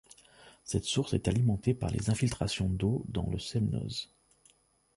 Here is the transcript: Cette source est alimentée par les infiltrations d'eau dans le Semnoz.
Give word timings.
Cette 0.63 0.85
source 0.85 1.13
est 1.13 1.27
alimentée 1.27 1.75
par 1.75 1.91
les 1.91 2.09
infiltrations 2.09 2.67
d'eau 2.69 3.05
dans 3.07 3.29
le 3.29 3.37
Semnoz. 3.37 4.09